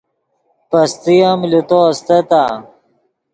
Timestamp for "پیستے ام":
0.69-1.39